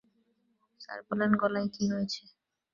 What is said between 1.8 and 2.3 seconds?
হয়েছে।